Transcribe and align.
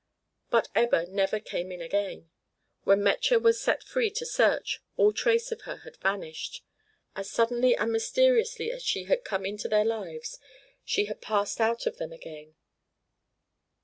But 0.49 0.67
Ebba 0.73 1.05
never 1.11 1.39
"came 1.39 1.71
in" 1.71 1.79
again. 1.79 2.31
When 2.85 3.03
Metje 3.03 3.39
was 3.39 3.61
set 3.61 3.83
free 3.83 4.09
to 4.09 4.25
search, 4.25 4.81
all 4.97 5.13
trace 5.13 5.51
of 5.51 5.61
her 5.61 5.75
had 5.85 5.97
vanished. 5.97 6.63
As 7.15 7.29
suddenly 7.29 7.75
and 7.77 7.91
mysteriously 7.91 8.71
as 8.71 8.81
she 8.81 9.03
had 9.03 9.23
come 9.23 9.45
into 9.45 9.69
their 9.69 9.85
lives 9.85 10.39
she 10.83 11.05
had 11.05 11.21
passed 11.21 11.61
out 11.61 11.85
of 11.85 11.97
them 11.97 12.11
again. 12.11 12.55